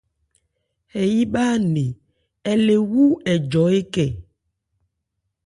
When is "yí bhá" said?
1.13-1.45